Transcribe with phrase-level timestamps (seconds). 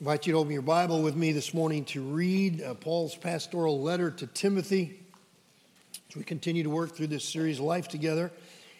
[0.00, 3.80] invite you to open your Bible with me this morning to read uh, Paul's pastoral
[3.80, 4.98] letter to Timothy
[6.10, 8.32] as we continue to work through this series, Life Together.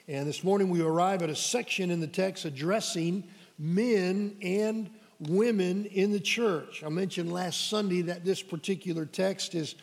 [0.09, 3.23] And this morning we arrive at a section in the text addressing
[3.61, 4.91] men and
[5.21, 6.82] women in the church.
[6.85, 9.77] I mentioned last Sunday that this particular text is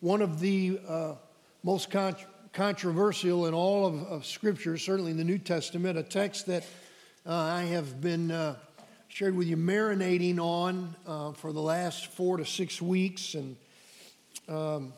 [0.00, 1.14] one of the uh,
[1.62, 2.16] most con-
[2.52, 6.64] controversial in all of, of, Scripture, certainly in the New Testament, a text that
[7.24, 8.56] uh, I have been uh,
[9.12, 13.56] shared with you marinating on uh, for the last four to six weeks, and
[14.48, 14.90] um,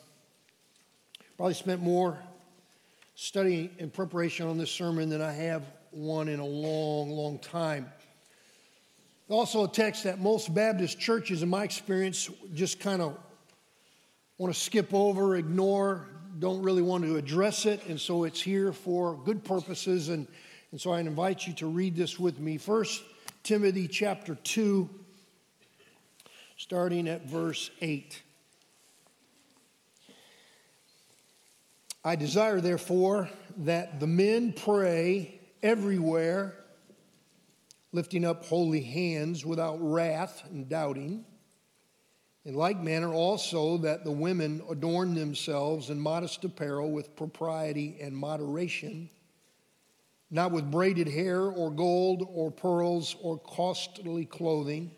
[1.36, 2.16] probably spent more
[3.16, 7.91] study in preparation on this sermon than I have one in a long, long time.
[9.28, 13.19] Also, a text that most Baptist churches, in my experience, just kind of
[14.38, 16.06] want to skip over, ignore,
[16.38, 20.08] don't really want to address it, and so it's here for good purposes.
[20.08, 20.28] And,
[20.70, 22.58] and so I invite you to read this with me.
[22.58, 23.02] First,
[23.44, 24.88] Timothy chapter 2,
[26.56, 28.22] starting at verse 8.
[32.02, 36.54] I desire, therefore, that the men pray everywhere,
[37.92, 41.26] lifting up holy hands without wrath and doubting.
[42.47, 48.16] In like manner, also, that the women adorn themselves in modest apparel with propriety and
[48.16, 49.10] moderation
[50.30, 54.91] not with braided hair or gold or pearls or costly clothing,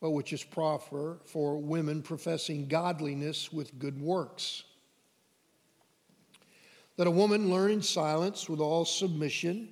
[0.00, 4.64] but which is proper for women professing godliness with good works.
[6.96, 9.68] Let a woman learn in silence with all submission.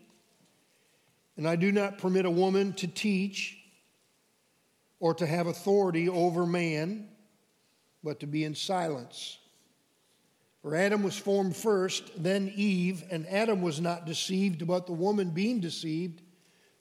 [1.37, 3.59] And I do not permit a woman to teach
[5.01, 7.09] or to have authority over man,
[8.03, 9.39] but to be in silence.
[10.65, 15.29] For Adam was formed first, then Eve, and Adam was not deceived, but the woman
[15.29, 16.23] being deceived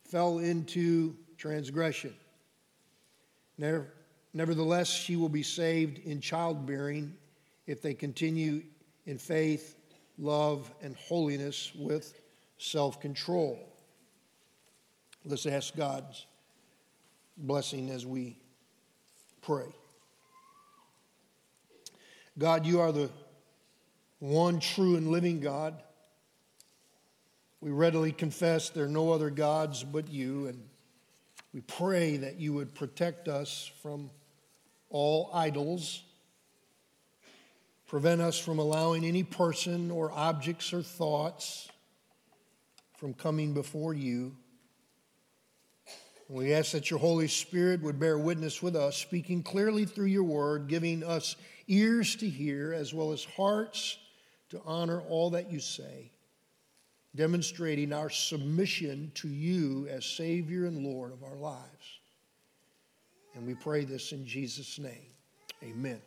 [0.06, 2.16] fell into transgression.
[3.58, 7.14] Nevertheless, she will be saved in childbearing
[7.68, 8.64] if they continue
[9.06, 9.76] in faith,
[10.18, 12.22] love, and holiness with
[12.58, 13.60] self control.
[15.26, 16.26] Let's ask God's
[17.36, 18.38] blessing as we
[19.42, 19.68] pray.
[22.38, 23.12] God, you are the
[24.24, 25.84] one true and living God.
[27.60, 30.64] We readily confess there are no other gods but you, and
[31.54, 34.10] we pray that you would protect us from
[34.90, 36.04] all idols,
[37.86, 41.68] prevent us from allowing any person or objects or thoughts
[42.96, 44.38] from coming before you.
[46.30, 50.24] We ask that your Holy Spirit would bear witness with us, speaking clearly through your
[50.24, 51.36] word, giving us
[51.68, 53.98] ears to hear as well as hearts
[54.54, 56.12] to honor all that you say,
[57.16, 62.00] demonstrating our submission to you as Savior and Lord of our lives.
[63.34, 65.08] And we pray this in Jesus' name.
[65.64, 66.00] Amen.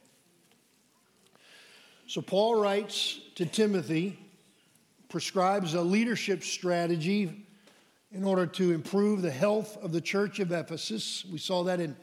[2.06, 4.16] So, Paul writes to Timothy,
[5.08, 7.44] prescribes a leadership strategy
[8.12, 11.24] in order to improve the health of the church of Ephesus.
[11.32, 11.96] We saw that in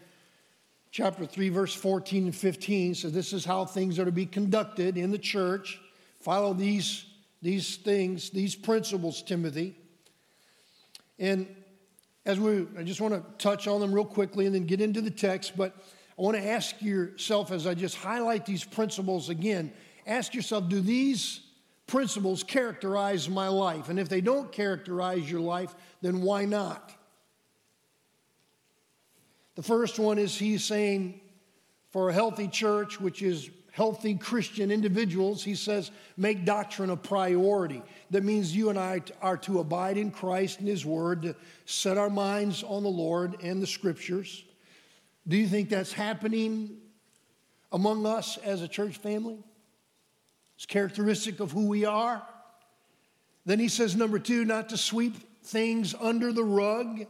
[0.91, 2.95] chapter 3, verse 14 and 15.
[2.95, 5.79] So, this is how things are to be conducted in the church.
[6.23, 7.05] Follow these,
[7.41, 9.75] these things, these principles, Timothy.
[11.19, 11.53] And
[12.25, 15.01] as we, I just want to touch on them real quickly and then get into
[15.01, 15.75] the text, but
[16.17, 19.73] I want to ask yourself as I just highlight these principles again,
[20.07, 21.41] ask yourself, do these
[21.87, 23.89] principles characterize my life?
[23.89, 26.93] And if they don't characterize your life, then why not?
[29.55, 31.19] The first one is he's saying
[31.91, 37.81] for a healthy church, which is healthy Christian individuals, he says, make doctrine a priority.
[38.11, 41.35] That means you and I are to abide in Christ and His Word, to
[41.65, 44.43] set our minds on the Lord and the Scriptures.
[45.27, 46.77] Do you think that's happening
[47.71, 49.39] among us as a church family?
[50.55, 52.21] It's characteristic of who we are.
[53.43, 57.07] Then he says, number two, not to sweep things under the rug.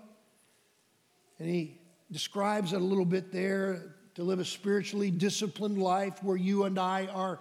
[1.39, 1.77] And he
[2.09, 6.79] describes it a little bit there to live a spiritually disciplined life where you and
[6.79, 7.39] I are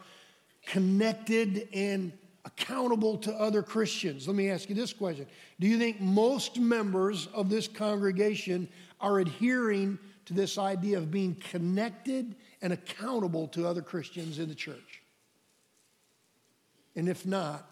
[0.66, 2.12] connected and
[2.44, 4.26] accountable to other Christians.
[4.26, 5.26] Let me ask you this question
[5.60, 8.68] Do you think most members of this congregation
[9.00, 14.54] are adhering to this idea of being connected and accountable to other Christians in the
[14.54, 15.02] church?
[16.94, 17.68] And if not,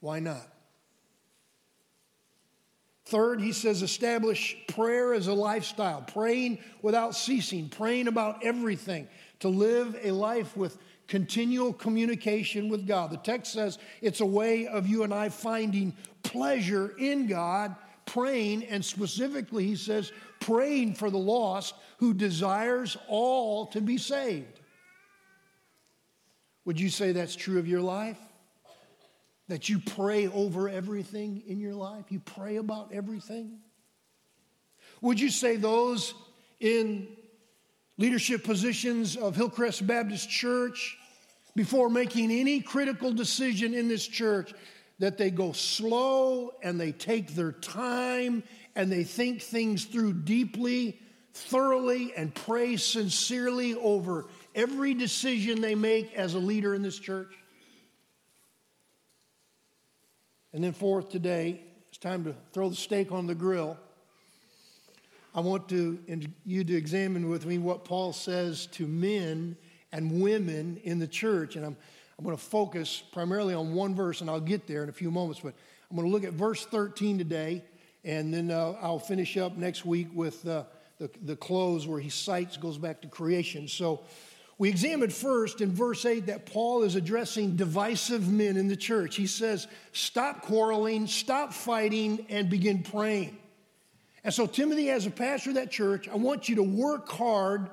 [0.00, 0.46] why not?
[3.10, 9.08] Third, he says, establish prayer as a lifestyle, praying without ceasing, praying about everything,
[9.40, 10.78] to live a life with
[11.08, 13.10] continual communication with God.
[13.10, 15.92] The text says it's a way of you and I finding
[16.22, 17.74] pleasure in God,
[18.06, 24.60] praying, and specifically, he says, praying for the lost who desires all to be saved.
[26.64, 28.20] Would you say that's true of your life?
[29.50, 32.04] That you pray over everything in your life?
[32.10, 33.58] You pray about everything?
[35.00, 36.14] Would you say those
[36.60, 37.08] in
[37.98, 40.96] leadership positions of Hillcrest Baptist Church,
[41.56, 44.54] before making any critical decision in this church,
[45.00, 48.44] that they go slow and they take their time
[48.76, 50.96] and they think things through deeply,
[51.34, 57.34] thoroughly, and pray sincerely over every decision they make as a leader in this church?
[60.52, 63.76] And then, fourth, today, it's time to throw the steak on the grill.
[65.32, 65.96] I want to,
[66.44, 69.56] you to examine with me what Paul says to men
[69.92, 71.54] and women in the church.
[71.54, 71.76] And I'm,
[72.18, 75.12] I'm going to focus primarily on one verse, and I'll get there in a few
[75.12, 75.40] moments.
[75.40, 75.54] But
[75.88, 77.62] I'm going to look at verse 13 today,
[78.04, 80.64] and then uh, I'll finish up next week with uh,
[80.98, 83.68] the, the close where he cites, goes back to creation.
[83.68, 84.00] So
[84.60, 89.16] we examined first in verse 8 that Paul is addressing divisive men in the church.
[89.16, 93.38] He says, Stop quarreling, stop fighting, and begin praying.
[94.22, 97.70] And so, Timothy, as a pastor of that church, I want you to work hard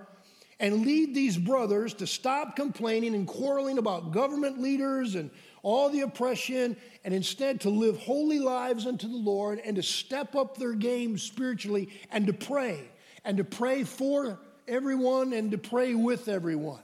[0.62, 5.30] and lead these brothers to stop complaining and quarreling about government leaders and
[5.64, 10.38] all the oppression, and instead to live holy lives unto the Lord and to step
[10.38, 12.80] up their game spiritually and to pray
[13.26, 16.82] and to pray for everyone and to pray with everyone.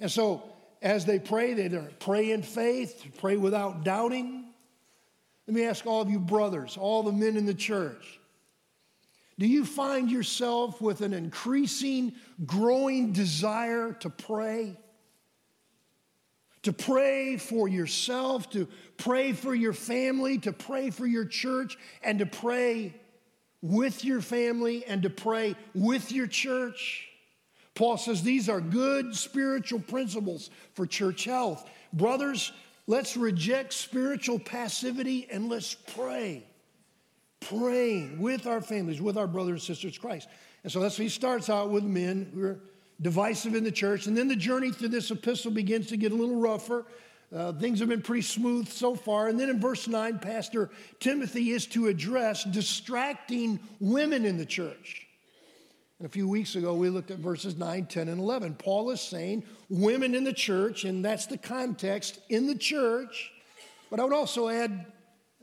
[0.00, 0.42] And so,
[0.80, 4.44] as they pray, they pray in faith, pray without doubting.
[5.46, 8.20] Let me ask all of you brothers, all the men in the church,
[9.38, 12.12] do you find yourself with an increasing,
[12.44, 14.76] growing desire to pray?
[16.62, 18.66] To pray for yourself, to
[18.96, 22.94] pray for your family, to pray for your church, and to pray
[23.62, 27.07] with your family and to pray with your church?
[27.78, 31.64] Paul says these are good spiritual principles for church health.
[31.92, 32.50] Brothers,
[32.88, 36.44] let's reject spiritual passivity and let's pray
[37.40, 40.28] praying with our families, with our brothers and sisters Christ.
[40.64, 42.60] And so that's he starts out with men who are
[43.00, 44.08] divisive in the church.
[44.08, 46.84] And then the journey through this epistle begins to get a little rougher.
[47.32, 49.28] Uh, things have been pretty smooth so far.
[49.28, 55.07] And then in verse 9, Pastor Timothy is to address distracting women in the church.
[55.98, 58.54] And a few weeks ago, we looked at verses 9, 10, and 11.
[58.54, 63.32] Paul is saying women in the church, and that's the context in the church.
[63.90, 64.86] But I would also add,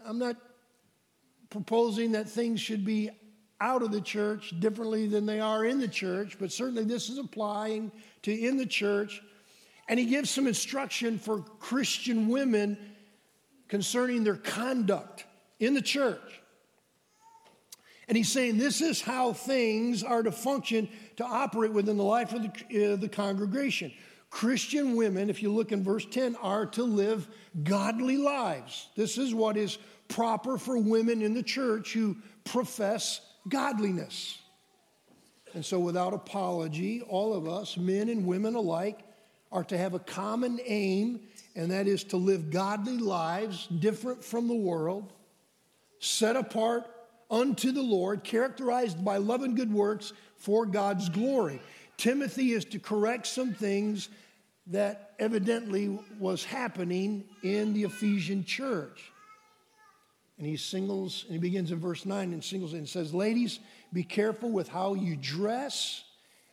[0.06, 0.38] I'm not
[1.50, 3.10] proposing that things should be
[3.60, 7.18] out of the church differently than they are in the church, but certainly this is
[7.18, 7.92] applying
[8.22, 9.22] to in the church.
[9.88, 12.78] And he gives some instruction for Christian women
[13.68, 15.26] concerning their conduct
[15.60, 16.42] in the church.
[18.08, 20.88] And he's saying this is how things are to function
[21.18, 23.92] to operate within the life of the, uh, the congregation.
[24.30, 27.28] Christian women, if you look in verse 10, are to live
[27.64, 28.90] godly lives.
[28.96, 34.40] This is what is proper for women in the church who profess godliness.
[35.54, 39.00] And so, without apology, all of us, men and women alike,
[39.52, 41.22] are to have a common aim,
[41.56, 45.14] and that is to live godly lives different from the world,
[46.00, 46.86] set apart
[47.30, 51.62] unto the Lord, characterized by love and good works for God's glory.
[51.98, 54.10] Timothy is to correct some things
[54.68, 59.12] that evidently was happening in the Ephesian church.
[60.38, 63.60] And he singles, and he begins in verse 9 and singles and says, Ladies,
[63.94, 66.04] be careful with how you dress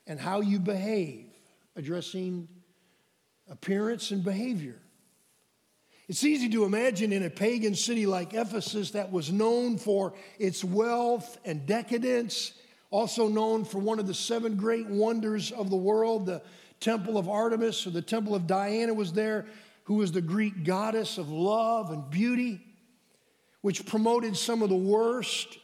[0.07, 1.27] and how you behave,
[1.75, 2.49] addressing
[3.51, 4.82] appearance and behavior.
[6.09, 10.65] It's easy to imagine in a pagan city like Ephesus that was known for its
[10.65, 12.53] wealth and decadence,
[12.91, 16.43] also known for one of the seven great wonders of the world, the
[16.81, 19.47] temple of Artemis or the temple of Diana was there,
[19.85, 22.61] who was the Greek goddess of love and beauty
[23.63, 25.59] which promoted some of the worst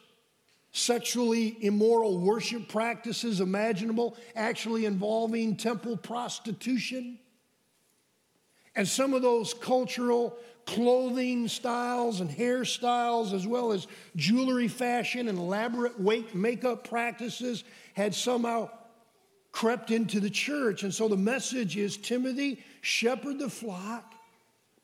[0.73, 7.19] sexually immoral worship practices imaginable, actually involving temple prostitution.
[8.79, 15.37] And some of those cultural clothing styles and hairstyles, as well as jewelry fashion and
[15.37, 18.71] elaborate weight makeup practices, had somehow
[19.53, 20.85] crept into the church.
[20.85, 24.15] And so the message is Timothy, shepherd the flock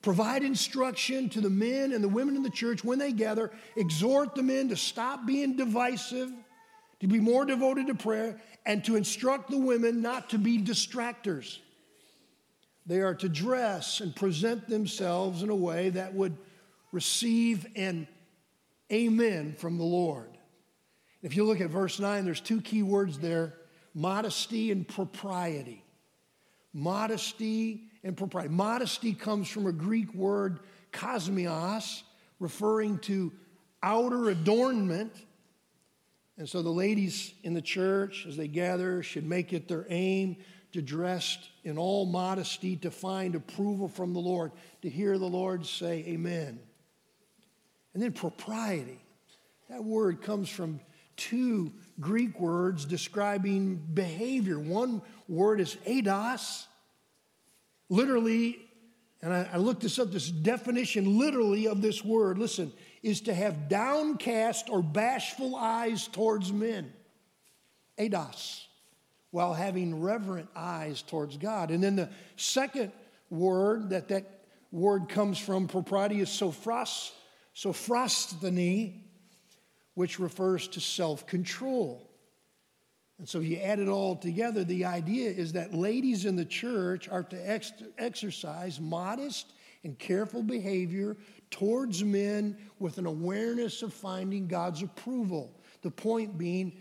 [0.05, 3.51] Provide instruction to the men and the women in the church when they gather.
[3.75, 6.31] Exhort the men to stop being divisive,
[6.99, 11.57] to be more devoted to prayer, and to instruct the women not to be distractors.
[12.85, 16.37] They are to dress and present themselves in a way that would
[16.91, 18.07] receive an
[18.91, 20.37] amen from the Lord.
[21.21, 23.55] If you look at verse 9, there's two key words there
[23.95, 25.83] modesty and propriety.
[26.73, 28.49] Modesty and propriety.
[28.49, 30.59] Modesty comes from a Greek word,
[30.91, 32.03] kosmios,
[32.39, 33.31] referring to
[33.81, 35.13] outer adornment.
[36.37, 40.35] And so the ladies in the church, as they gather, should make it their aim
[40.75, 44.51] to dress in all modesty to find approval from the Lord,
[44.81, 46.59] to hear the Lord say, Amen.
[47.93, 48.99] And then propriety.
[49.69, 50.81] That word comes from
[51.15, 54.59] two Greek words describing behavior.
[54.59, 56.65] One word is aidos,
[57.89, 58.59] literally,
[59.21, 63.33] and I, I looked this up, this definition literally of this word, listen, is to
[63.33, 66.91] have downcast or bashful eyes towards men.
[67.97, 68.64] Aidos
[69.35, 71.69] while having reverent eyes towards God.
[71.69, 72.93] And then the second
[73.29, 77.11] word that that word comes from, propriety, is sophros,
[77.53, 78.93] sophrosyne,
[79.93, 82.09] which refers to self control.
[83.19, 87.09] And so you add it all together, the idea is that ladies in the church
[87.09, 89.51] are to ex- exercise modest
[89.83, 91.17] and careful behavior
[91.51, 95.59] towards men with an awareness of finding God's approval.
[95.81, 96.71] The point being,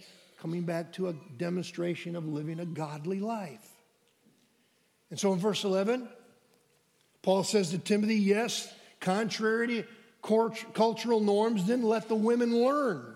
[0.45, 3.67] coming back to a demonstration of living a godly life.
[5.09, 6.07] And so in verse 11,
[7.23, 8.71] Paul says to Timothy, yes,
[9.01, 9.85] contrary to
[10.75, 13.15] cultural norms, then let the women learn.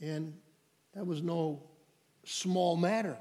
[0.00, 0.34] And
[0.96, 1.62] that was no
[2.24, 3.16] small matter.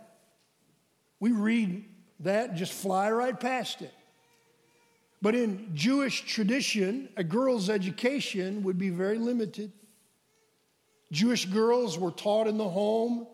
[1.20, 1.86] We read
[2.22, 3.94] that, just fly right past it.
[5.22, 9.74] But in Jewish tradition, a girl's education would be very limited.
[11.12, 13.28] Jewish girls were taught in the home.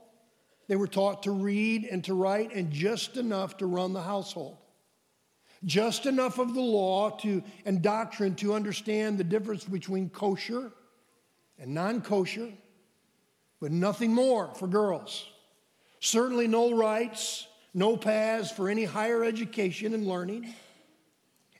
[0.68, 4.58] They were taught to read and to write, and just enough to run the household.
[5.66, 10.72] Just enough of the law to, and doctrine to understand the difference between kosher
[11.58, 12.50] and non kosher,
[13.60, 15.26] but nothing more for girls.
[16.00, 20.54] Certainly no rights, no paths for any higher education and learning.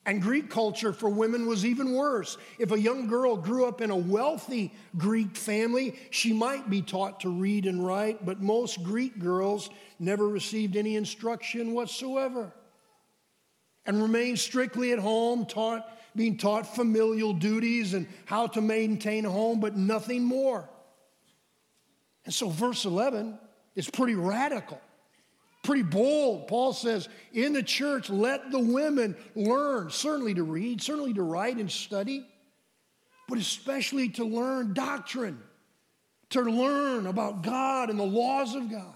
[0.06, 2.38] And Greek culture for women was even worse.
[2.60, 7.22] If a young girl grew up in a wealthy Greek family, she might be taught
[7.22, 9.70] to read and write, but most Greek girls
[10.00, 12.52] never received any instruction whatsoever
[13.86, 19.30] and remained strictly at home, taught, being taught familial duties and how to maintain a
[19.30, 20.70] home, but nothing more.
[22.26, 23.38] And so, verse 11
[23.76, 24.82] is pretty radical
[25.64, 26.48] pretty bold.
[26.48, 31.58] Paul says, in the church, let the women learn, certainly to read, certainly to write
[31.58, 32.28] and study,
[33.28, 35.42] but especially to learn doctrine,
[36.32, 38.94] to learn about God and the laws of God.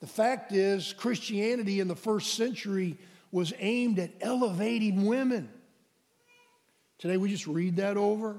[0.00, 2.98] The fact is, Christianity in the first century
[3.32, 5.48] was aimed at elevating women.
[6.98, 8.36] Today we just read that over,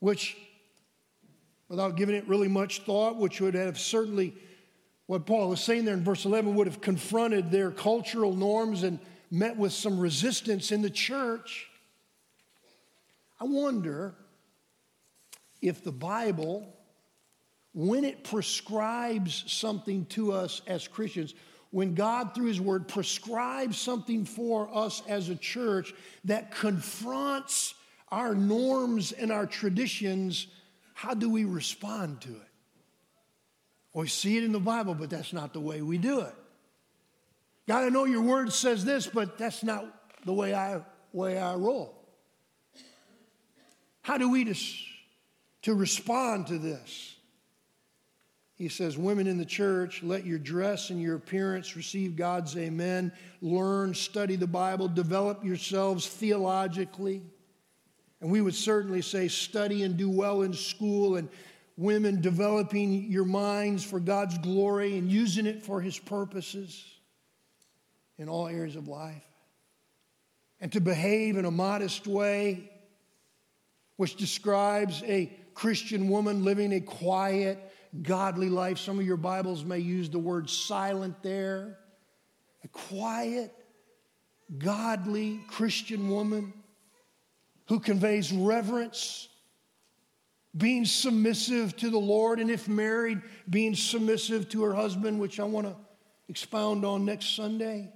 [0.00, 0.36] which,
[1.68, 4.34] without giving it really much thought, which would have certainly
[5.06, 8.98] what Paul was saying there in verse 11 would have confronted their cultural norms and
[9.30, 11.68] met with some resistance in the church.
[13.40, 14.14] I wonder
[15.60, 16.68] if the Bible,
[17.74, 21.34] when it prescribes something to us as Christians,
[21.70, 25.94] when God, through His Word, prescribes something for us as a church
[26.24, 27.74] that confronts
[28.10, 30.48] our norms and our traditions,
[30.92, 32.51] how do we respond to it?
[33.94, 36.34] We see it in the Bible, but that's not the way we do it.
[37.68, 39.84] God, I know your word says this, but that's not
[40.24, 40.80] the way I,
[41.12, 41.94] way I roll.
[44.02, 44.54] How do we to,
[45.62, 47.16] to respond to this?
[48.56, 53.12] He says, Women in the church, let your dress and your appearance receive God's amen.
[53.40, 57.22] Learn, study the Bible, develop yourselves theologically.
[58.20, 61.28] And we would certainly say, study and do well in school and
[61.76, 66.84] women developing your minds for God's glory and using it for His purposes
[68.18, 69.24] in all areas of life.
[70.60, 72.70] And to behave in a modest way,
[73.96, 77.58] which describes a Christian woman living a quiet,
[78.00, 78.78] godly life.
[78.78, 81.78] Some of your Bibles may use the word silent there.
[82.64, 83.52] A quiet,
[84.58, 86.52] godly Christian woman
[87.66, 89.28] who conveys reverence
[90.56, 95.44] being submissive to the Lord, and if married, being submissive to her husband, which I
[95.44, 95.76] want to
[96.28, 97.90] expound on next Sunday.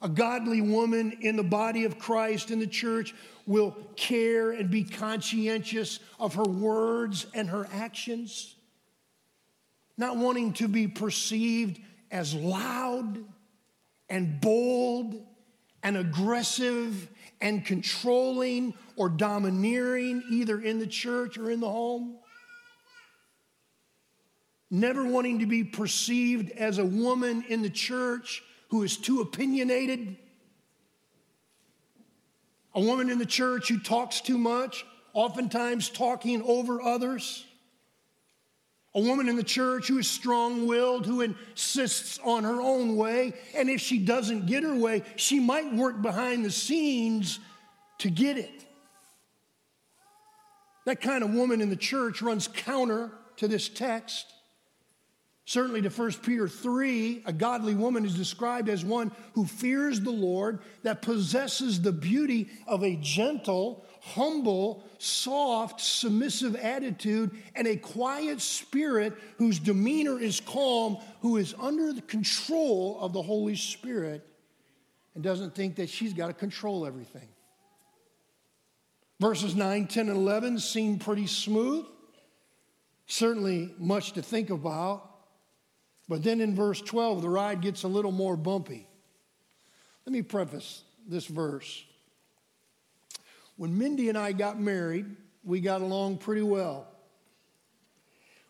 [0.00, 3.14] A godly woman in the body of Christ in the church
[3.46, 8.54] will care and be conscientious of her words and her actions,
[9.96, 13.18] not wanting to be perceived as loud
[14.08, 15.20] and bold
[15.82, 17.08] and aggressive
[17.40, 22.16] and controlling or domineering, either in the church or in the home.
[24.70, 30.16] Never wanting to be perceived as a woman in the church who is too opinionated.
[32.74, 37.46] A woman in the church who talks too much, oftentimes talking over others.
[38.94, 43.34] A woman in the church who is strong willed, who insists on her own way.
[43.54, 47.38] And if she doesn't get her way, she might work behind the scenes
[47.98, 48.66] to get it.
[50.86, 54.26] That kind of woman in the church runs counter to this text.
[55.48, 60.10] Certainly to 1 Peter 3, a godly woman is described as one who fears the
[60.10, 68.42] Lord, that possesses the beauty of a gentle, humble, soft, submissive attitude, and a quiet
[68.42, 74.28] spirit whose demeanor is calm, who is under the control of the Holy Spirit
[75.14, 77.26] and doesn't think that she's got to control everything.
[79.18, 81.86] Verses 9, 10, and 11 seem pretty smooth.
[83.06, 85.14] Certainly much to think about.
[86.08, 88.88] But then in verse 12, the ride gets a little more bumpy.
[90.06, 91.84] Let me preface this verse.
[93.56, 95.06] When Mindy and I got married,
[95.44, 96.86] we got along pretty well.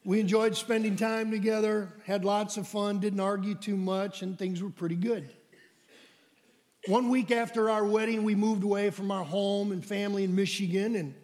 [0.05, 4.63] We enjoyed spending time together, had lots of fun, didn't argue too much, and things
[4.63, 5.29] were pretty good.
[6.87, 10.95] One week after our wedding, we moved away from our home and family in Michigan
[10.97, 11.15] and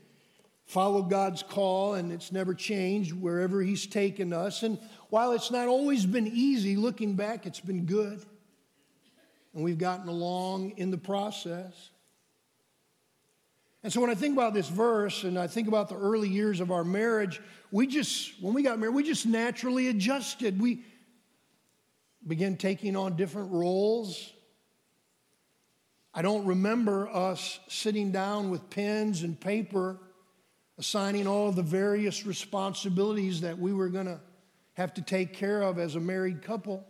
[0.66, 4.62] followed God's call, and it's never changed wherever He's taken us.
[4.62, 4.78] And
[5.10, 8.24] while it's not always been easy, looking back, it's been good.
[9.54, 11.90] And we've gotten along in the process.
[13.84, 16.60] And so when I think about this verse and I think about the early years
[16.60, 20.60] of our marriage, we just, when we got married, we just naturally adjusted.
[20.60, 20.82] We
[22.26, 24.32] began taking on different roles.
[26.14, 29.98] I don't remember us sitting down with pens and paper,
[30.78, 34.20] assigning all the various responsibilities that we were going to
[34.74, 36.84] have to take care of as a married couple.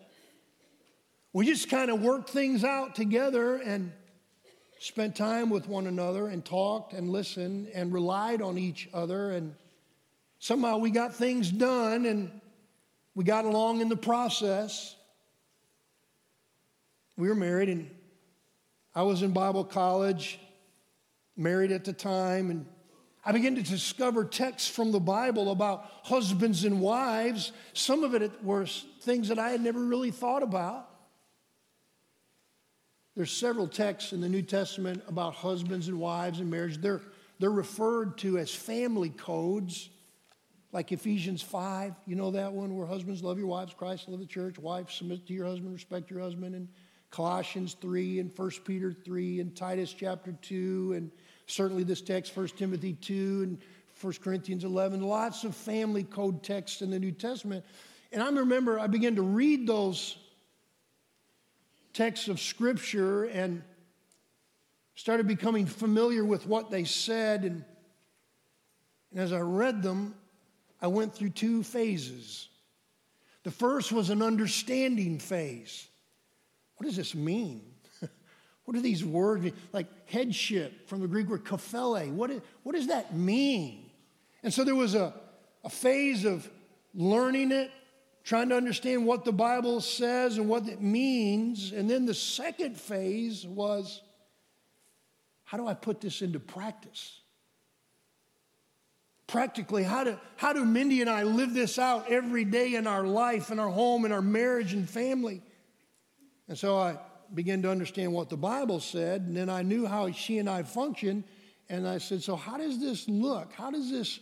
[1.32, 3.92] We just kind of worked things out together and
[4.78, 9.30] spent time with one another and talked and listened and relied on each other.
[9.30, 9.54] And
[10.38, 12.30] somehow we got things done and
[13.14, 14.96] we got along in the process.
[17.16, 17.88] We were married, and
[18.94, 20.40] I was in Bible college,
[21.36, 22.66] married at the time, and
[23.26, 27.52] I began to discover texts from the Bible about husbands and wives.
[27.72, 28.66] Some of it were
[29.00, 30.90] things that I had never really thought about.
[33.16, 36.78] There's several texts in the New Testament about husbands and wives and marriage.
[36.78, 37.00] They're,
[37.38, 39.88] they're referred to as family codes,
[40.72, 41.94] like Ephesians 5.
[42.06, 45.26] You know that one where husbands love your wives, Christ love the church, wives submit
[45.28, 46.68] to your husband, respect your husband, and
[47.10, 51.10] Colossians 3 and 1 Peter 3 and Titus chapter 2 and
[51.46, 53.58] certainly this text 1 Timothy 2 and
[54.00, 57.64] 1 Corinthians 11 lots of family code texts in the New Testament
[58.12, 60.16] and I remember I began to read those
[61.94, 63.62] texts of Scripture and
[64.94, 67.44] started becoming familiar with what they said.
[67.44, 67.64] And,
[69.10, 70.14] and as I read them,
[70.80, 72.48] I went through two phases.
[73.44, 75.88] The first was an understanding phase.
[76.76, 77.62] What does this mean?
[78.64, 79.54] What do these words mean?
[79.72, 82.10] Like headship from the Greek word kephale.
[82.12, 83.90] What, does that mean?
[84.42, 85.14] And so there was a,
[85.64, 86.48] a phase of
[86.94, 87.70] learning it,
[88.24, 91.72] trying to understand what the Bible says and what it means.
[91.72, 94.00] And then the second phase was
[95.44, 97.20] how do I put this into practice?
[99.26, 103.04] Practically, how do, how do Mindy and I live this out every day in our
[103.04, 105.42] life, in our home, in our marriage and family?
[106.48, 106.98] And so I
[107.34, 110.62] began to understand what the Bible said, and then I knew how she and I
[110.62, 111.24] functioned.
[111.68, 113.52] And I said, So, how does this look?
[113.52, 114.20] How does this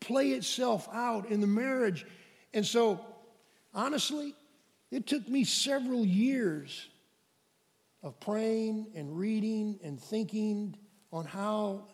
[0.00, 2.06] play itself out in the marriage?
[2.54, 3.00] And so
[3.74, 4.34] Honestly,
[4.90, 6.88] it took me several years
[8.02, 10.76] of praying and reading and thinking
[11.12, 11.86] on how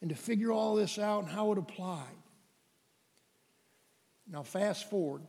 [0.00, 2.06] and to figure all this out and how it applied.
[4.26, 5.22] Now, fast forward.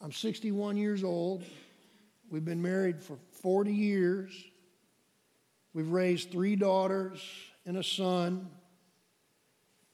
[0.00, 1.44] I'm 61 years old.
[2.34, 4.32] We've been married for 40 years.
[5.72, 7.24] We've raised three daughters
[7.64, 8.50] and a son.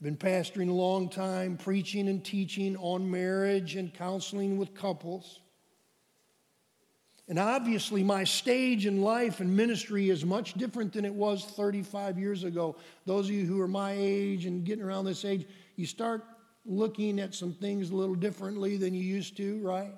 [0.00, 5.40] Been pastoring a long time, preaching and teaching on marriage and counseling with couples.
[7.28, 12.18] And obviously, my stage in life and ministry is much different than it was 35
[12.18, 12.74] years ago.
[13.04, 16.24] Those of you who are my age and getting around this age, you start
[16.64, 19.92] looking at some things a little differently than you used to, right?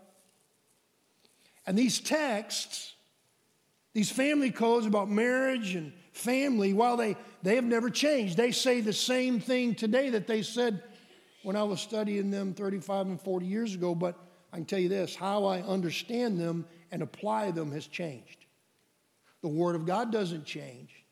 [1.67, 2.93] And these texts
[3.95, 8.81] These family codes about marriage and family, while they, they have never changed, they say
[8.81, 10.83] the same thing today that they said
[11.43, 13.95] when I was studying them 35 and 40 years ago.
[13.95, 14.17] But
[14.53, 18.47] I can tell you this how I understand them and apply them has changed.
[19.43, 21.05] The Word of God doesn't change,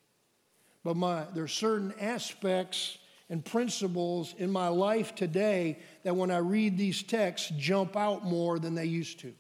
[0.84, 2.96] but my, there are certain aspects
[3.28, 8.58] and principles in my life today that when I read these texts jump out more
[8.58, 9.34] than they used to.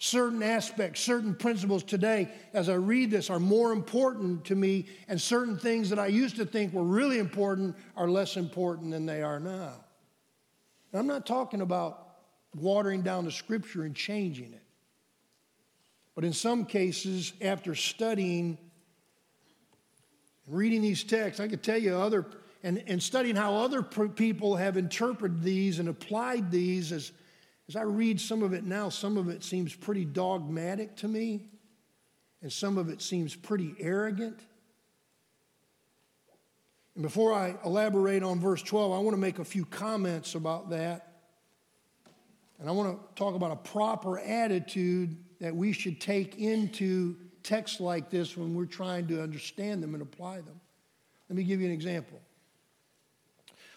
[0.00, 5.20] Certain aspects, certain principles today, as I read this, are more important to me, and
[5.20, 9.22] certain things that I used to think were really important are less important than they
[9.22, 9.74] are now.
[10.92, 12.06] And I'm not talking about
[12.54, 14.62] watering down the scripture and changing it.
[16.14, 18.56] But in some cases, after studying
[20.46, 22.24] and reading these texts, I could tell you other,
[22.62, 27.10] and, and studying how other people have interpreted these and applied these as
[27.68, 31.48] as I read some of it now, some of it seems pretty dogmatic to me,
[32.40, 34.40] and some of it seems pretty arrogant.
[36.94, 40.70] And before I elaborate on verse 12, I want to make a few comments about
[40.70, 41.12] that.
[42.58, 47.80] And I want to talk about a proper attitude that we should take into texts
[47.80, 50.60] like this when we're trying to understand them and apply them.
[51.28, 52.18] Let me give you an example.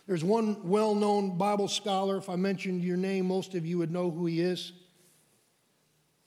[0.07, 2.17] There's one well known Bible scholar.
[2.17, 4.73] If I mentioned your name, most of you would know who he is.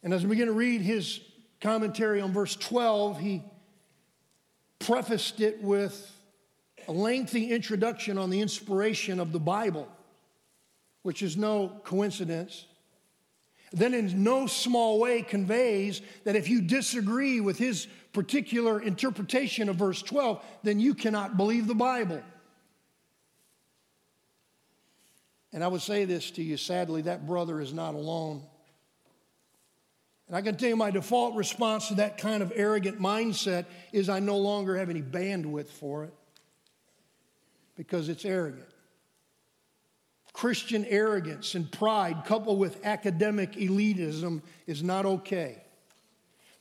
[0.02, 1.20] And as we begin to read his
[1.60, 3.42] commentary on verse 12, he
[4.78, 6.10] prefaced it with
[6.86, 9.88] a lengthy introduction on the inspiration of the Bible,
[11.02, 12.66] which is no coincidence.
[13.72, 19.76] Then, in no small way, conveys that if you disagree with his particular interpretation of
[19.76, 22.22] verse 12, then you cannot believe the Bible.
[25.54, 28.42] And I would say this to you sadly, that brother is not alone.
[30.26, 34.08] And I can tell you my default response to that kind of arrogant mindset is
[34.08, 36.14] I no longer have any bandwidth for it
[37.76, 38.66] because it's arrogant.
[40.32, 45.63] Christian arrogance and pride coupled with academic elitism is not okay.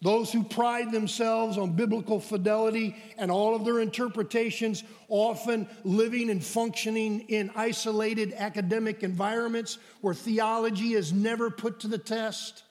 [0.04, 6.44] Those who pride themselves on biblical fidelity and all of their interpretations, often living and
[6.44, 12.64] functioning in isolated academic environments where theology is never put to the test,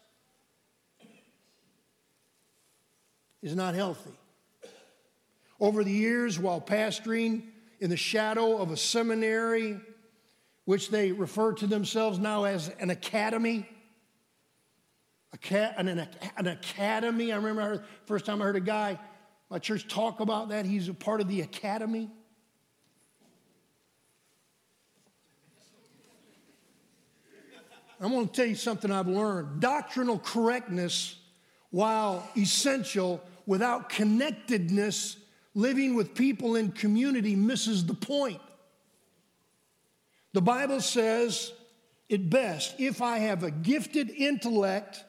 [3.41, 4.13] is not healthy.
[5.59, 7.45] Over the years, while pastoring
[7.81, 9.81] in the shadow of a seminary,
[10.67, 13.67] which they refer to themselves now as an academy,
[15.51, 17.33] an, an, academy.
[17.33, 18.99] I remember the first time I heard a guy,
[19.51, 20.65] my church talk about that.
[20.65, 22.11] He's a part of the academy.
[28.01, 29.61] I'm going to tell you something I've learned.
[29.61, 31.17] Doctrinal correctness,
[31.71, 35.17] while essential, without connectedness,
[35.55, 38.41] living with people in community misses the point.
[40.33, 41.53] The Bible says
[42.09, 45.05] it best if I have a gifted intellect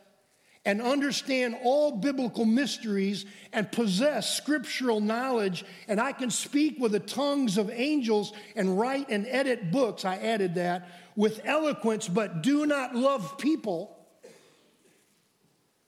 [0.65, 6.99] and understand all biblical mysteries and possess scriptural knowledge, and I can speak with the
[6.99, 12.65] tongues of angels and write and edit books, I added that, with eloquence, but do
[12.65, 13.95] not love people,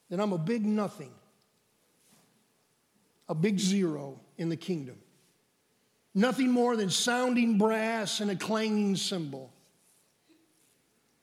[0.09, 1.11] then I'm a big nothing,
[3.29, 4.97] a big zero in the kingdom.
[6.13, 9.51] Nothing more than sounding brass and a clanging cymbal.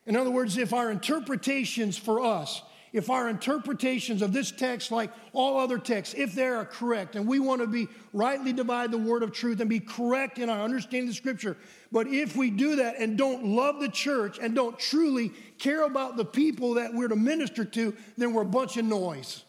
[0.05, 5.11] In other words, if our interpretations for us, if our interpretations of this text, like
[5.33, 8.99] all other texts, if they are correct, and we want to be rightly divide the
[8.99, 11.57] word of truth and be correct in our understanding of Scripture,
[11.91, 16.17] but if we do that and don't love the church and don't truly care about
[16.17, 19.43] the people that we're to minister to, then we're a bunch of noise.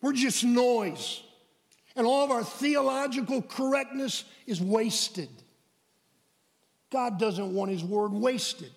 [0.00, 1.22] We're just noise.
[1.94, 5.30] And all of our theological correctness is wasted.
[6.90, 8.70] God doesn't want His word wasted.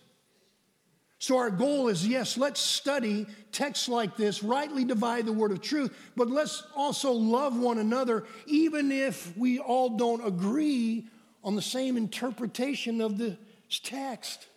[1.22, 5.62] So, our goal is yes, let's study texts like this, rightly divide the word of
[5.62, 11.08] truth, but let's also love one another, even if we all don't agree
[11.44, 13.38] on the same interpretation of the
[13.84, 14.48] text.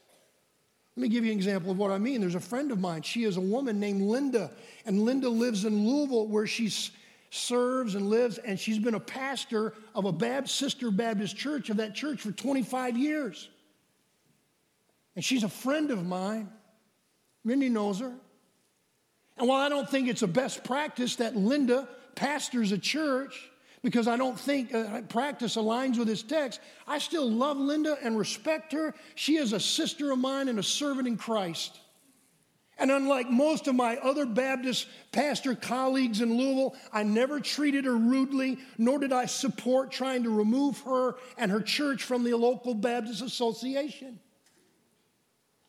[0.96, 2.20] Let me give you an example of what I mean.
[2.20, 3.02] There's a friend of mine.
[3.02, 4.50] She is a woman named Linda,
[4.86, 6.70] and Linda lives in Louisville where she
[7.30, 11.78] serves and lives, and she's been a pastor of a Baptist, Sister Baptist church of
[11.78, 13.48] that church for 25 years.
[15.14, 16.48] And she's a friend of mine.
[17.44, 18.12] Mindy knows her.
[19.36, 23.50] And while I don't think it's a best practice that Linda pastors a church,
[23.82, 28.16] because I don't think uh, practice aligns with this text, I still love Linda and
[28.16, 28.94] respect her.
[29.14, 31.80] She is a sister of mine and a servant in Christ.
[32.78, 37.96] And unlike most of my other Baptist pastor colleagues in Louisville, I never treated her
[37.96, 42.74] rudely, nor did I support trying to remove her and her church from the local
[42.74, 44.18] Baptist Association.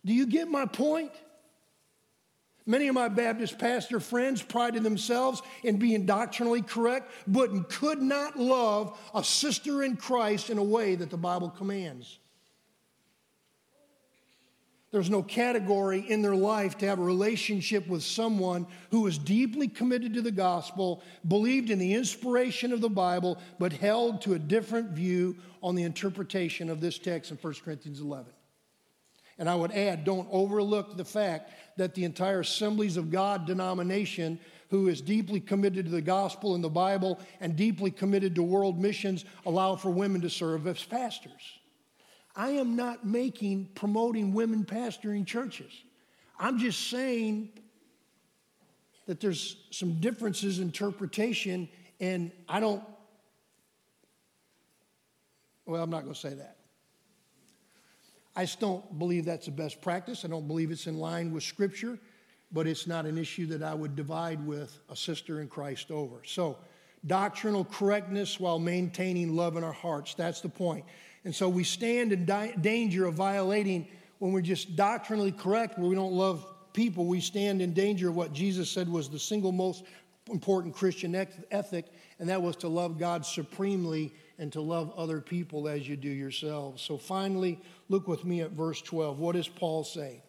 [0.06, 1.12] Do you get my point?
[2.66, 8.40] Many of my Baptist pastor friends prided themselves in being doctrinally correct, but could not
[8.40, 12.20] love a sister in Christ in a way that the Bible commands.
[14.92, 19.68] There's no category in their life to have a relationship with someone who is deeply
[19.68, 24.40] committed to the gospel, believed in the inspiration of the Bible, but held to a
[24.40, 28.32] different view on the interpretation of this text in 1 Corinthians 11.
[29.40, 34.40] And I would add, don't overlook the fact that the entire Assemblies of God denomination,
[34.70, 38.80] who is deeply committed to the gospel and the Bible and deeply committed to world
[38.80, 41.60] missions, allow for women to serve as pastors.
[42.36, 45.72] I am not making promoting women pastoring churches.
[46.40, 47.50] I'm just saying
[49.06, 51.70] that there's some differences in interpretation,
[52.00, 52.84] and I don't,
[55.66, 56.53] well, I'm not going to say that.
[58.36, 60.26] I just don't believe that's the best practice.
[60.26, 62.00] I don't believe it's in line with Scripture,
[62.52, 66.22] but it's not an issue that I would divide with a sister in Christ over.
[66.26, 66.58] So,
[67.06, 70.14] doctrinal correctness while maintaining love in our hearts.
[70.14, 70.86] That's the point.
[71.26, 73.88] And so we stand in di- danger of violating
[74.20, 77.06] when we're just doctrinally correct, where we don't love people.
[77.06, 79.84] We stand in danger of what Jesus said was the single most
[80.32, 81.14] important Christian
[81.52, 81.86] ethic,
[82.20, 86.10] and that was to love God supremely and to love other people as you do
[86.10, 86.82] yourselves.
[86.82, 89.20] So finally, look with me at verse 12.
[89.20, 90.24] What does Paul say?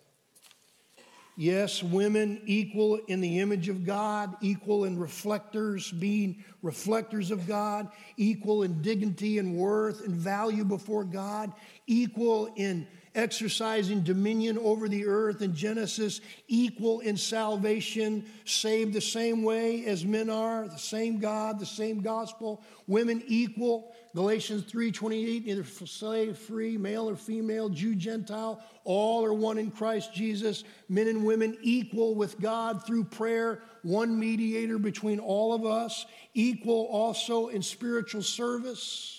[1.36, 7.88] Yes, women equal in the image of God, equal in reflectors, being reflectors of God,
[8.16, 11.52] equal in dignity and worth and value before God,
[11.88, 19.42] equal in exercising dominion over the earth in Genesis, equal in salvation, saved the same
[19.42, 25.64] way as men are, the same God, the same gospel, women equal Galatians 3:28, neither
[25.64, 31.24] slave, free, male or female, Jew, Gentile, all are one in Christ Jesus, men and
[31.24, 37.60] women equal with God through prayer, one mediator between all of us, equal also in
[37.60, 39.13] spiritual service.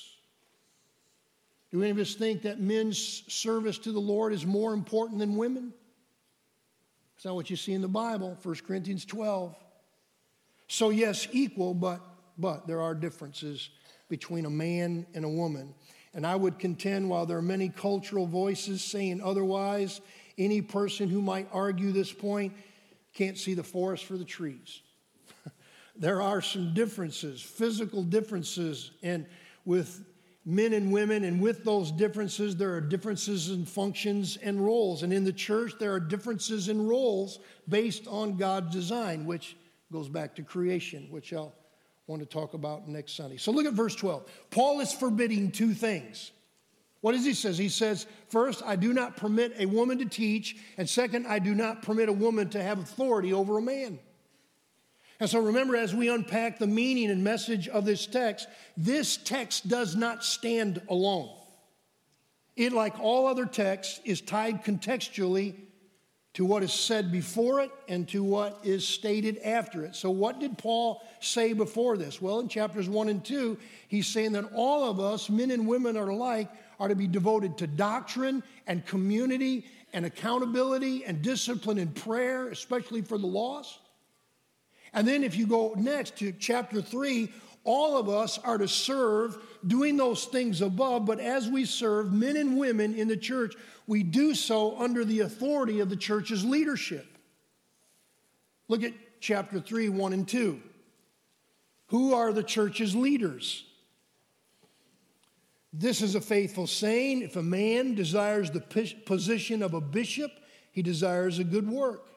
[1.75, 5.35] Do any of us think that men's service to the Lord is more important than
[5.35, 5.73] women?
[7.13, 9.53] That's not what you see in the Bible, 1 Corinthians 12.
[10.69, 11.99] So yes, equal, but
[12.38, 13.71] but there are differences
[14.07, 15.75] between a man and a woman.
[16.13, 19.99] And I would contend, while there are many cultural voices saying otherwise,
[20.38, 22.53] any person who might argue this point
[23.13, 24.81] can't see the forest for the trees.
[25.97, 29.25] there are some differences, physical differences, and
[29.65, 30.05] with
[30.45, 35.01] men and women, and with those differences, there are differences in functions and roles.
[35.01, 39.58] And in the church, there are differences in roles based on God's design, which
[39.91, 41.55] goes back to creation, which I'll
[42.08, 43.38] want to talk about next Sunday.
[43.38, 44.29] So look at verse 12.
[44.51, 46.31] Paul is forbidding two things.
[47.01, 47.58] What does he says?
[47.58, 51.53] He says, first, I do not permit a woman to teach, and second, I do
[51.53, 53.99] not permit a woman to have authority over a man.
[55.19, 59.67] And so remember, as we unpack the meaning and message of this text, this text
[59.67, 61.30] does not stand alone.
[62.56, 65.56] It, like all other texts, is tied contextually
[66.36, 69.95] to what is said before it and to what is stated after it.
[69.95, 72.21] So, what did Paul say before this?
[72.21, 75.95] Well, in chapters 1 and 2, he's saying that all of us, men and women
[75.95, 81.95] are alike, are to be devoted to doctrine and community and accountability and discipline and
[81.95, 83.80] prayer, especially for the lost.
[84.95, 87.31] And then, if you go next to chapter 3,
[87.65, 92.38] all of us are to serve doing those things above, but as we serve men
[92.38, 93.55] and women in the church,
[93.88, 97.05] we do so under the authority of the church's leadership.
[98.67, 100.62] Look at chapter 3, 1 and 2.
[101.88, 103.65] Who are the church's leaders?
[105.73, 107.21] This is a faithful saying.
[107.21, 108.62] If a man desires the
[109.05, 110.31] position of a bishop,
[110.71, 112.08] he desires a good work.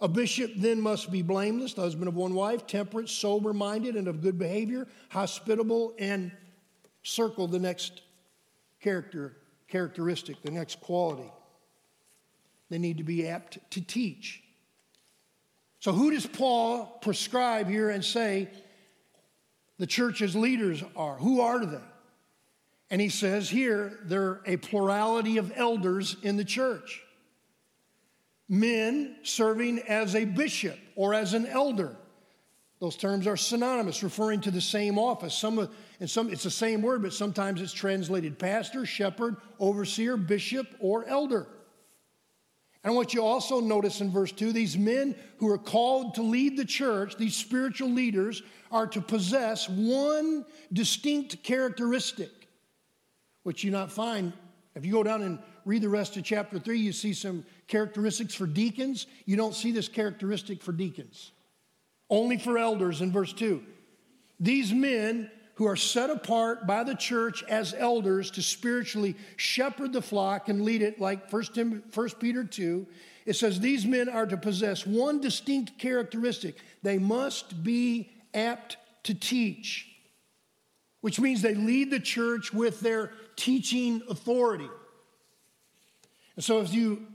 [0.00, 4.08] A bishop then must be blameless, the husband of one wife, temperate, sober minded, and
[4.08, 6.32] of good behavior, hospitable, and
[7.02, 8.00] circle the next
[8.80, 9.36] character
[9.68, 11.30] characteristic, the next quality.
[12.70, 14.42] They need to be apt to teach.
[15.80, 18.48] So, who does Paul prescribe here and say
[19.78, 21.16] the church's leaders are?
[21.16, 21.80] Who are they?
[22.90, 27.02] And he says here, they're a plurality of elders in the church.
[28.50, 31.96] Men serving as a bishop or as an elder.
[32.80, 35.34] Those terms are synonymous, referring to the same office.
[35.34, 35.68] Some,
[36.00, 41.06] and some, it's the same word, but sometimes it's translated pastor, shepherd, overseer, bishop, or
[41.06, 41.46] elder.
[42.82, 46.56] And what you also notice in verse 2 these men who are called to lead
[46.56, 52.30] the church, these spiritual leaders, are to possess one distinct characteristic,
[53.42, 54.32] which you not find.
[54.74, 58.34] If you go down and read the rest of chapter 3, you see some characteristics
[58.34, 59.06] for deacons.
[59.26, 61.32] You don't see this characteristic for deacons,
[62.08, 63.62] only for elders in verse 2.
[64.38, 70.00] These men who are set apart by the church as elders to spiritually shepherd the
[70.00, 72.86] flock and lead it, like 1, Tim, 1 Peter 2,
[73.26, 79.14] it says these men are to possess one distinct characteristic they must be apt to
[79.14, 79.86] teach,
[81.02, 84.68] which means they lead the church with their teaching authority.
[86.40, 87.06] And so, if you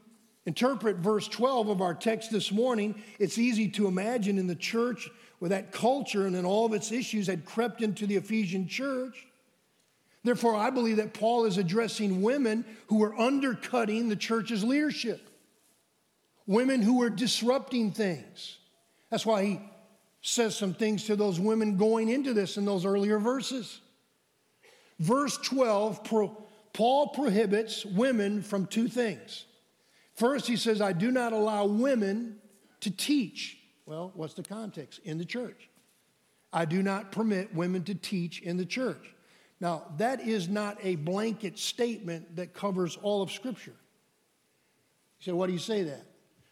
[0.46, 5.10] interpret verse 12 of our text this morning, it's easy to imagine in the church
[5.40, 9.26] where that culture and then all of its issues had crept into the Ephesian church.
[10.24, 15.28] Therefore, I believe that Paul is addressing women who were undercutting the church's leadership,
[16.46, 18.60] women who were disrupting things.
[19.10, 19.60] That's why he
[20.22, 23.82] says some things to those women going into this in those earlier verses.
[25.00, 26.04] Verse 12,
[26.76, 29.46] Paul prohibits women from two things.
[30.16, 32.36] First, he says, I do not allow women
[32.82, 33.58] to teach.
[33.86, 35.00] Well, what's the context?
[35.06, 35.70] In the church.
[36.52, 39.08] I do not permit women to teach in the church.
[39.62, 43.72] Now, that is not a blanket statement that covers all of Scripture.
[43.72, 46.06] You say, why do you say that?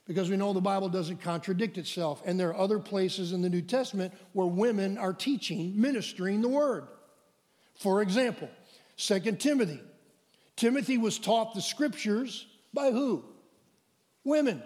[0.06, 3.50] Because we know the Bible doesn't contradict itself, and there are other places in the
[3.50, 6.88] New Testament where women are teaching, ministering the word.
[7.76, 8.50] For example,
[8.96, 9.82] 2 Timothy.
[10.56, 13.24] Timothy was taught the scriptures by who?
[14.24, 14.62] Women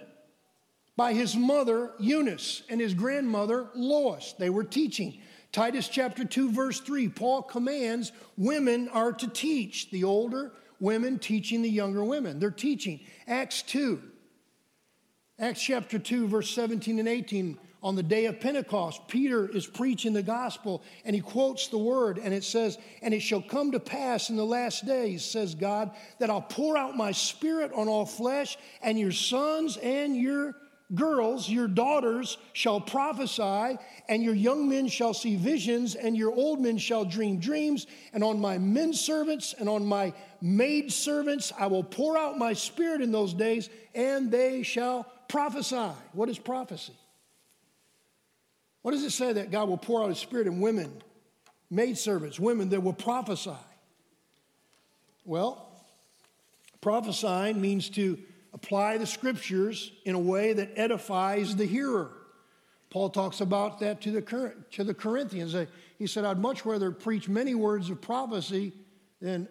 [0.97, 4.34] by his mother, Eunice, and his grandmother, Lois.
[4.38, 5.19] They were teaching.
[5.52, 9.91] Titus chapter 2, verse 3, Paul commands women are to teach.
[9.91, 12.39] The older women teaching the younger women.
[12.39, 13.00] They're teaching.
[13.28, 14.02] Acts 2,
[15.39, 20.13] Acts chapter 2, verse 17 and 18, on the day of Pentecost, Peter is preaching
[20.13, 23.79] the gospel and he quotes the word and it says, And it shall come to
[23.79, 28.05] pass in the last days, says God, that I'll pour out my spirit on all
[28.05, 30.55] flesh, and your sons and your
[30.95, 36.61] girls, your daughters shall prophesy, and your young men shall see visions, and your old
[36.61, 37.87] men shall dream dreams.
[38.13, 42.53] And on my men servants and on my maid servants I will pour out my
[42.53, 45.91] spirit in those days, and they shall prophesy.
[46.13, 46.93] What is prophecy?
[48.88, 50.89] What does it say that God will pour out his spirit in women,
[51.69, 53.52] maid servants, women that will prophesy?
[55.26, 55.69] Well,
[56.80, 58.17] prophesying means to
[58.54, 62.13] apply the scriptures in a way that edifies the hearer.
[62.89, 65.54] Paul talks about that to the, to the Corinthians.
[66.00, 68.71] He said, I'd much rather preach many words of prophecy
[69.19, 69.50] than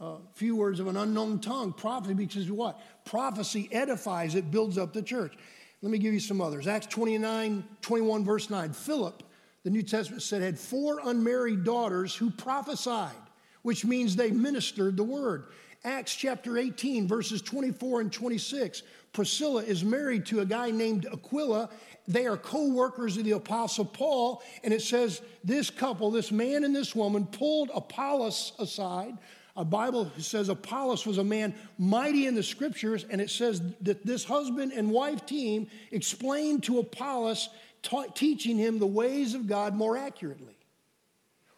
[0.00, 1.74] a few words of an unknown tongue.
[1.74, 2.80] Prophecy, because what?
[3.04, 5.34] Prophecy edifies, it builds up the church.
[5.80, 6.66] Let me give you some others.
[6.66, 8.72] Acts 29, 21, verse 9.
[8.72, 9.22] Philip,
[9.62, 13.14] the New Testament said, had four unmarried daughters who prophesied,
[13.62, 15.46] which means they ministered the word.
[15.84, 18.82] Acts chapter 18, verses 24 and 26.
[19.12, 21.70] Priscilla is married to a guy named Aquila.
[22.08, 24.42] They are co workers of the Apostle Paul.
[24.64, 29.16] And it says this couple, this man and this woman, pulled Apollos aside.
[29.58, 34.06] A Bible says Apollos was a man mighty in the scriptures, and it says that
[34.06, 37.48] this husband and wife team explained to Apollos,
[37.82, 40.56] ta- teaching him the ways of God more accurately.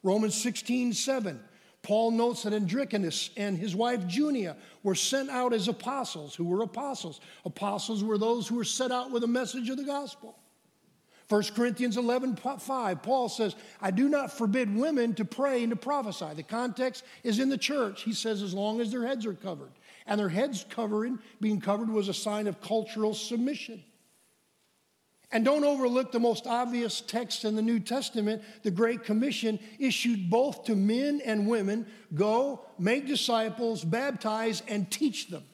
[0.02, 1.38] Romans 16, 7.
[1.82, 6.34] Paul notes that Andronicus and his wife Junia were sent out as apostles.
[6.34, 7.20] Who were apostles?
[7.44, 10.39] Apostles were those who were set out with a message of the gospel.
[11.31, 15.77] 1 Corinthians 11, 5, Paul says, I do not forbid women to pray and to
[15.77, 16.35] prophesy.
[16.35, 18.03] The context is in the church.
[18.03, 19.71] He says, as long as their heads are covered.
[20.09, 23.81] And their heads covering, being covered was a sign of cultural submission.
[25.31, 30.31] And don't overlook the most obvious text in the New Testament, the Great Commission, issued
[30.31, 35.45] both to men and women go, make disciples, baptize, and teach them.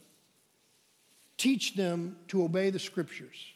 [1.37, 3.53] Teach them to obey the scriptures.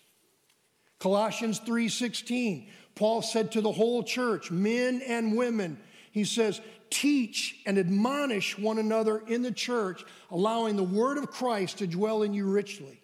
[1.01, 5.81] Colossians 3:16, Paul said to the whole church, men and women,
[6.13, 6.61] he says,
[6.91, 12.23] teach and admonish one another in the church, allowing the word of Christ to dwell
[12.23, 13.01] in you richly.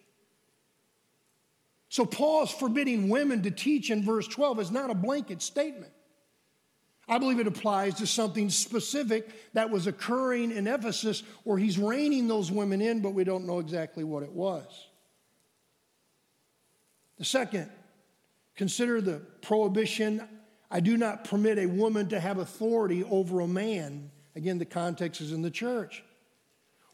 [1.89, 5.93] So Paul's forbidding women to teach in verse 12 is not a blanket statement.
[7.07, 12.27] I believe it applies to something specific that was occurring in Ephesus where he's reining
[12.27, 14.65] those women in, but we don't know exactly what it was.
[17.17, 17.71] The second,
[18.57, 20.27] consider the prohibition
[20.69, 24.11] I do not permit a woman to have authority over a man.
[24.35, 26.03] Again, the context is in the church,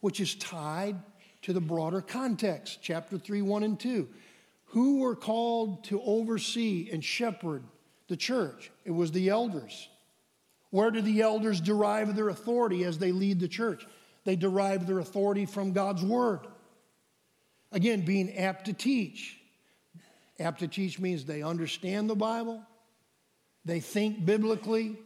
[0.02, 0.96] which is tied
[1.42, 4.08] to the broader context, chapter 3, 1 and 2.
[4.68, 7.64] Who were called to oversee and shepherd
[8.08, 8.72] the church?
[8.86, 9.90] It was the elders.
[10.70, 13.86] Where do the elders derive their authority as they lead the church?
[14.24, 16.42] They derive their authority from God's word.
[17.72, 19.40] Again, being apt to teach.
[20.44, 22.62] Apt to teach means they understand the Bible,
[23.64, 24.98] they think biblically,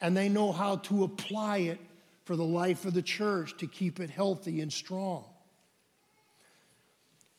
[0.00, 1.78] and they know how to apply it
[2.24, 5.24] for the life of the church to keep it healthy and strong.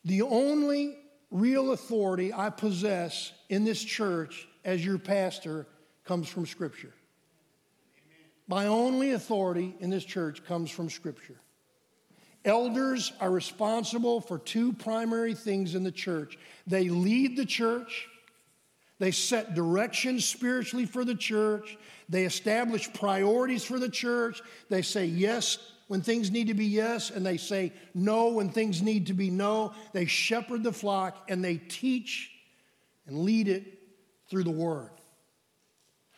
[0.06, 0.98] The only
[1.32, 5.68] real authority I possess in this church as your pastor
[6.06, 6.94] comes from Scripture.
[8.48, 11.40] My only authority in this church comes from Scripture.
[12.46, 18.08] Elders are responsible for two primary things in the church they lead the church,
[19.00, 21.78] they set direction spiritually for the church,
[22.08, 27.10] they establish priorities for the church, they say yes when things need to be yes,
[27.10, 29.74] and they say no when things need to be no.
[29.92, 32.32] They shepherd the flock and they teach
[33.06, 33.80] and lead it
[34.30, 34.90] through the word.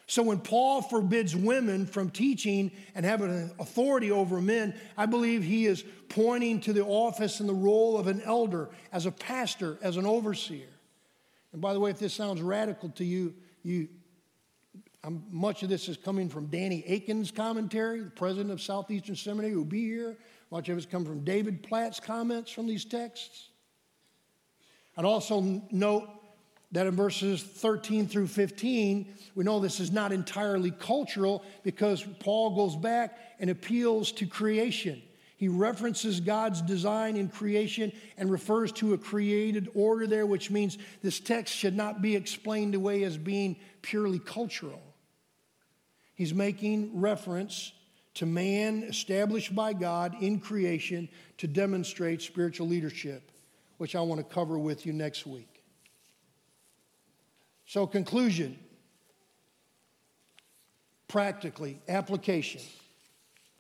[0.07, 5.65] So when Paul forbids women from teaching and having authority over men, I believe he
[5.65, 9.97] is pointing to the office and the role of an elder, as a pastor, as
[9.97, 10.67] an overseer.
[11.53, 13.33] And by the way, if this sounds radical to you,
[13.63, 13.87] you
[15.05, 19.53] I'm, much of this is coming from Danny Akin's commentary, the president of Southeastern Seminary,
[19.53, 20.17] who will be here.
[20.49, 23.49] Much of it's come from David Platt's comments from these texts.
[24.97, 26.09] I'd also note
[26.75, 32.53] that in verses 13 through 15, we know this is not entirely cultural because Paul
[32.55, 35.01] goes back and appeals to creation.
[35.37, 40.77] He references God's design in creation and refers to a created order there, which means
[41.01, 44.81] this text should not be explained away as being purely cultural.
[46.13, 47.71] He's making reference
[48.15, 51.07] to man established by God in creation
[51.37, 53.31] to demonstrate spiritual leadership,
[53.77, 55.54] which I want to cover with you next week.
[57.65, 58.57] So, conclusion
[61.07, 62.61] practically, application.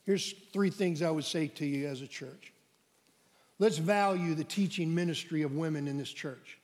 [0.03, 2.53] Here's three things I would say to you as a church.
[3.57, 6.59] Let's value the teaching ministry of women in this church.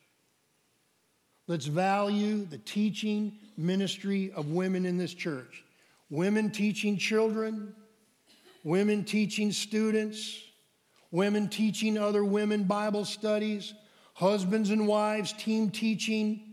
[1.47, 5.63] Let's value the teaching ministry of women in this church.
[6.09, 7.73] Women teaching children,
[8.63, 10.39] women teaching students,
[11.09, 13.73] women teaching other women Bible studies,
[14.13, 16.50] husbands and wives team teaching,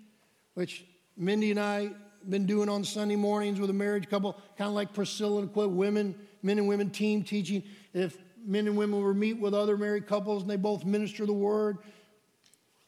[0.58, 0.84] which
[1.16, 1.90] Mindy and I
[2.28, 5.70] been doing on Sunday mornings with a marriage couple, kind of like Priscilla and Quit,
[5.70, 7.62] women, men and women team teaching.
[7.94, 11.32] If men and women were meet with other married couples and they both minister the
[11.32, 11.78] word,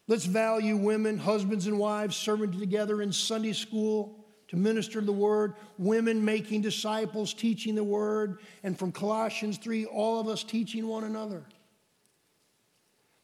[0.09, 4.19] let's value women, husbands and wives serving together in Sunday school
[4.49, 10.19] to minister the word, women making disciples, teaching the word, and from Colossians 3, all
[10.19, 11.45] of us teaching one another.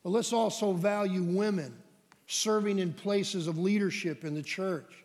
[0.05, 1.83] But let's also value women
[2.27, 5.05] serving in places of leadership in the church.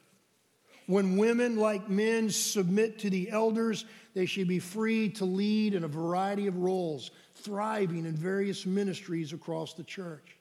[0.88, 5.84] When women, like men, submit to the elders, they should be free to lead in
[5.84, 10.36] a variety of roles, thriving in various ministries across the church.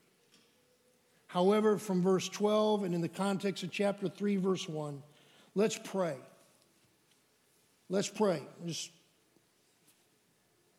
[1.27, 5.01] However, from verse 12 and in the context of chapter 3, verse 1,
[5.55, 6.17] let's pray.
[7.89, 8.43] Let's pray.
[8.67, 8.91] Just,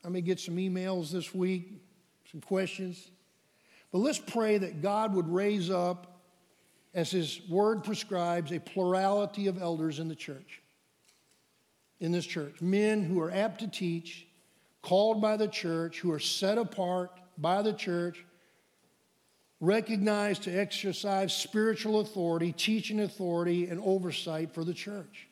[0.04, 1.82] I may get some emails this week,
[2.30, 3.12] some questions.
[3.92, 6.08] But let's pray that God would raise up,
[6.94, 10.62] as His word prescribes, a plurality of elders in the church,
[12.00, 12.62] in this church.
[12.62, 14.26] Men who are apt to teach,
[14.82, 18.24] called by the church, who are set apart by the church,
[19.60, 25.28] recognized to exercise spiritual authority, teaching authority, and oversight for the church.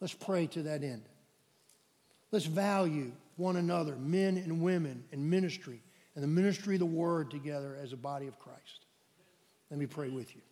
[0.00, 1.02] Let's pray to that end.
[2.32, 5.80] Let's value one another, men and women, in ministry
[6.14, 8.86] and the ministry of the word together as a body of Christ.
[9.70, 10.42] Let me pray with you.